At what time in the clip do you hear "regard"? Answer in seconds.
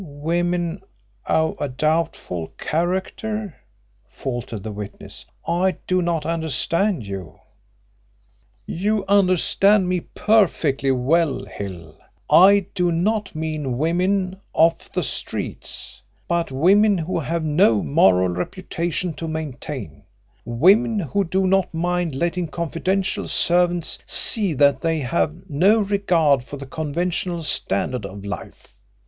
25.81-26.43